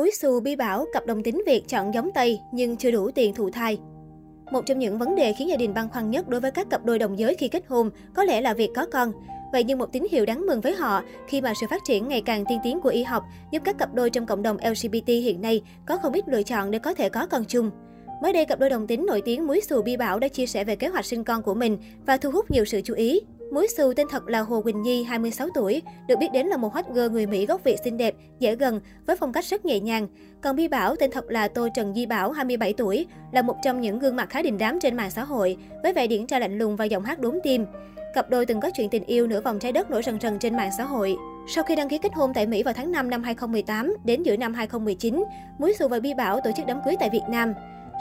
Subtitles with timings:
[0.00, 3.34] Muối xù bi bảo cặp đồng tính Việt chọn giống Tây nhưng chưa đủ tiền
[3.34, 3.78] thụ thai.
[4.52, 6.84] Một trong những vấn đề khiến gia đình băn khoăn nhất đối với các cặp
[6.84, 9.12] đôi đồng giới khi kết hôn có lẽ là việc có con.
[9.52, 12.22] Vậy nhưng một tín hiệu đáng mừng với họ khi mà sự phát triển ngày
[12.26, 15.40] càng tiên tiến của y học giúp các cặp đôi trong cộng đồng LGBT hiện
[15.40, 17.70] nay có không ít lựa chọn để có thể có con chung.
[18.22, 20.64] Mới đây, cặp đôi đồng tính nổi tiếng Muối Xù Bi Bảo đã chia sẻ
[20.64, 23.20] về kế hoạch sinh con của mình và thu hút nhiều sự chú ý.
[23.50, 26.74] Muối Xù tên thật là Hồ Quỳnh Nhi, 26 tuổi, được biết đến là một
[26.74, 29.80] hot girl người Mỹ gốc Việt xinh đẹp, dễ gần, với phong cách rất nhẹ
[29.80, 30.08] nhàng.
[30.40, 33.80] Còn Bi Bảo tên thật là Tô Trần Di Bảo, 27 tuổi, là một trong
[33.80, 36.58] những gương mặt khá đình đám trên mạng xã hội, với vẻ điển trai lạnh
[36.58, 37.66] lùng và giọng hát đốn tim.
[38.14, 40.56] Cặp đôi từng có chuyện tình yêu nửa vòng trái đất nổi rần rần trên
[40.56, 41.16] mạng xã hội.
[41.48, 44.36] Sau khi đăng ký kết hôn tại Mỹ vào tháng 5 năm 2018 đến giữa
[44.36, 45.24] năm 2019,
[45.58, 47.54] Muối Xù và Bi Bảo tổ chức đám cưới tại Việt Nam.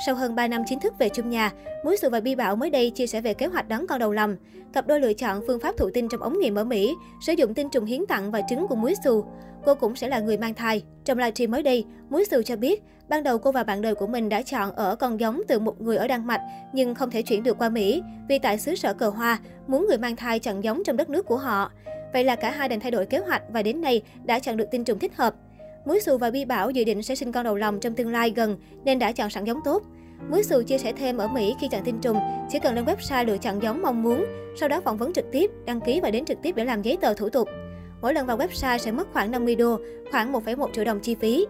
[0.06, 1.52] Sau hơn 3 năm chính thức về chung nhà,
[1.84, 4.12] Muối Sù và Bi Bảo mới đây chia sẻ về kế hoạch đón con đầu
[4.12, 4.36] lòng.
[4.74, 7.54] Cặp đôi lựa chọn phương pháp thụ tinh trong ống nghiệm ở Mỹ, sử dụng
[7.54, 9.26] tinh trùng hiến tặng và trứng của Muối Sù.
[9.66, 10.84] Cô cũng sẽ là người mang thai.
[11.06, 14.08] Trong livestream mới đây, Muối Sù cho biết, ban đầu cô và bạn đời của
[14.08, 16.42] mình đã chọn ở con giống từ một người ở Đan Mạch,
[16.74, 19.98] nhưng không thể chuyển được qua Mỹ, vì tại xứ sở cờ hoa, muốn người
[19.98, 21.72] mang thai chọn giống trong đất nước của họ.
[22.14, 24.68] Vậy là cả hai đành thay đổi kế hoạch và đến nay đã chọn được
[24.72, 25.36] tinh trùng thích hợp.
[25.86, 28.34] Muối Sù và Bi Bảo dự định sẽ sinh con đầu lòng trong tương lai
[28.36, 29.84] gần nên đã chọn sẵn giống tốt.
[30.30, 32.18] Muối Sù chia sẻ thêm ở Mỹ khi chọn tinh trùng,
[32.50, 35.52] chỉ cần lên website lựa chọn giống mong muốn, sau đó phỏng vấn trực tiếp,
[35.66, 37.50] đăng ký và đến trực tiếp để làm giấy tờ thủ tục.
[38.02, 39.78] Mỗi lần vào website sẽ mất khoảng 50 đô,
[40.12, 41.46] khoảng 1,1 triệu đồng chi phí.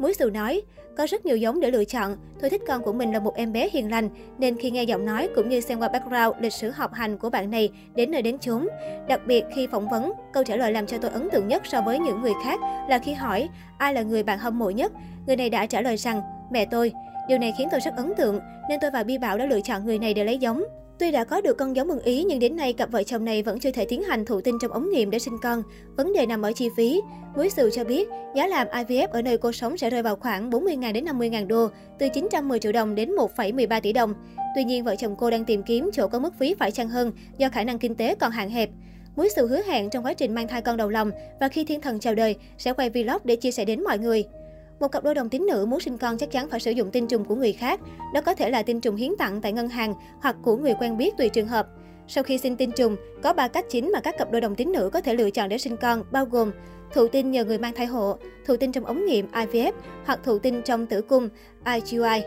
[0.00, 0.62] Muối Sù nói,
[0.96, 2.16] có rất nhiều giống để lựa chọn.
[2.40, 5.04] Tôi thích con của mình là một em bé hiền lành, nên khi nghe giọng
[5.04, 8.22] nói cũng như xem qua background, lịch sử học hành của bạn này đến nơi
[8.22, 8.68] đến chốn.
[9.08, 11.80] Đặc biệt khi phỏng vấn, câu trả lời làm cho tôi ấn tượng nhất so
[11.80, 13.48] với những người khác là khi hỏi
[13.78, 14.92] ai là người bạn hâm mộ nhất.
[15.26, 16.20] Người này đã trả lời rằng,
[16.50, 16.92] mẹ tôi.
[17.28, 19.84] Điều này khiến tôi rất ấn tượng, nên tôi và Bi Bảo đã lựa chọn
[19.84, 20.64] người này để lấy giống.
[21.00, 23.42] Tuy đã có được con giống ưng ý nhưng đến nay cặp vợ chồng này
[23.42, 25.62] vẫn chưa thể tiến hành thụ tinh trong ống nghiệm để sinh con.
[25.96, 27.00] Vấn đề nằm ở chi phí.
[27.36, 30.50] Muối Sự cho biết, giá làm IVF ở nơi cô sống sẽ rơi vào khoảng
[30.50, 34.14] 40.000 đến 50.000 đô, từ 910 triệu đồng đến 1,13 tỷ đồng.
[34.54, 37.12] Tuy nhiên, vợ chồng cô đang tìm kiếm chỗ có mức phí phải chăng hơn
[37.38, 38.70] do khả năng kinh tế còn hạn hẹp.
[39.16, 41.10] Muối Sự hứa hẹn trong quá trình mang thai con đầu lòng
[41.40, 44.24] và khi thiên thần chào đời sẽ quay vlog để chia sẻ đến mọi người.
[44.80, 47.06] Một cặp đôi đồng tính nữ muốn sinh con chắc chắn phải sử dụng tinh
[47.06, 47.80] trùng của người khác.
[48.14, 50.96] Đó có thể là tinh trùng hiến tặng tại ngân hàng hoặc của người quen
[50.96, 51.66] biết tùy trường hợp.
[52.08, 54.72] Sau khi sinh tinh trùng, có 3 cách chính mà các cặp đôi đồng tính
[54.72, 56.52] nữ có thể lựa chọn để sinh con, bao gồm
[56.92, 59.72] thụ tinh nhờ người mang thai hộ, thụ tinh trong ống nghiệm IVF
[60.04, 61.28] hoặc thụ tinh trong tử cung
[61.64, 62.22] IUI.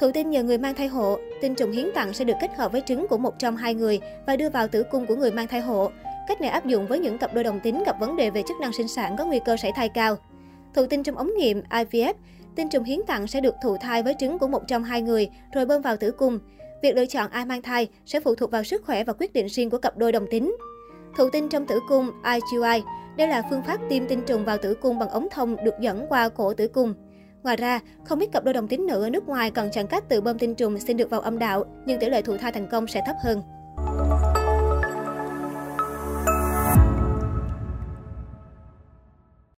[0.00, 2.72] Thụ tinh nhờ người mang thai hộ, tinh trùng hiến tặng sẽ được kết hợp
[2.72, 5.48] với trứng của một trong hai người và đưa vào tử cung của người mang
[5.48, 5.90] thai hộ.
[6.28, 8.56] Cách này áp dụng với những cặp đôi đồng tính gặp vấn đề về chức
[8.60, 10.16] năng sinh sản có nguy cơ sảy thai cao.
[10.76, 12.14] Thụ tinh trong ống nghiệm IVF,
[12.54, 15.28] tinh trùng hiến tặng sẽ được thụ thai với trứng của một trong hai người
[15.52, 16.38] rồi bơm vào tử cung.
[16.82, 19.46] Việc lựa chọn ai mang thai sẽ phụ thuộc vào sức khỏe và quyết định
[19.46, 20.56] riêng của cặp đôi đồng tính.
[21.16, 22.82] Thụ tinh trong tử cung IUI,
[23.16, 26.06] đây là phương pháp tiêm tinh trùng vào tử cung bằng ống thông được dẫn
[26.08, 26.94] qua cổ tử cung.
[27.42, 30.08] Ngoài ra, không ít cặp đôi đồng tính nữ ở nước ngoài còn chọn cách
[30.08, 32.68] tự bơm tinh trùng xin được vào âm đạo, nhưng tỷ lệ thụ thai thành
[32.68, 33.42] công sẽ thấp hơn.